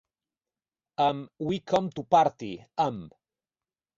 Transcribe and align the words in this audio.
Amb 1.05 1.45
"We 1.49 1.59
Come 1.73 1.93
To 1.99 2.05
Party" 2.15 2.51
amb. 2.89 3.15